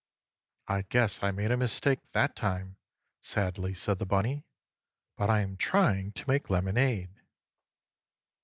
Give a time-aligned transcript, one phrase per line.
[0.67, 2.75] "I guess I made a mistake that time!"
[3.19, 4.47] sadly said the bunny.
[5.15, 7.21] "But I am trying to make lemonade."